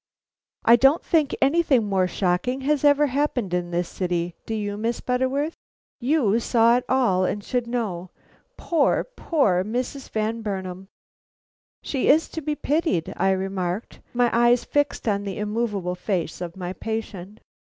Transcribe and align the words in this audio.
I 0.65 0.77
don't 0.77 1.05
think 1.05 1.35
anything 1.43 1.85
more 1.85 2.07
shocking 2.07 2.61
has 2.61 2.83
ever 2.83 3.05
happened 3.05 3.53
in 3.53 3.69
this 3.69 3.87
city, 3.87 4.33
do 4.47 4.55
you, 4.55 4.75
Miss 4.75 4.99
Butterworth? 4.99 5.53
You 5.99 6.39
saw 6.39 6.75
it 6.77 6.85
all, 6.89 7.23
and 7.23 7.43
should 7.43 7.67
know. 7.67 8.09
Poor, 8.57 9.03
poor 9.03 9.63
Mrs. 9.63 10.09
Van 10.09 10.41
Burnam!" 10.41 10.87
"She 11.83 12.07
is 12.07 12.29
to 12.29 12.41
be 12.41 12.55
pitied!" 12.55 13.13
I 13.15 13.29
remarked, 13.29 13.99
my 14.11 14.31
eyes 14.35 14.65
fixed 14.65 15.07
on 15.07 15.21
the 15.23 15.37
immovable 15.37 15.93
face 15.93 16.41
of 16.41 16.57
my 16.57 16.73
patient. 16.73 17.39